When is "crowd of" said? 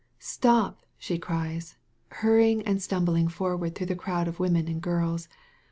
3.95-4.39